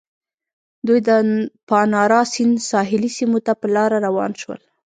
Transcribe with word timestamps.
دوی 0.87 0.99
د 1.07 1.09
پانارا 1.69 2.21
سیند 2.33 2.55
ساحلي 2.71 3.09
سیمو 3.17 3.39
ته 3.45 3.53
په 3.61 3.67
لاره 3.75 3.97
روان 4.07 4.31
شول. 4.41 4.59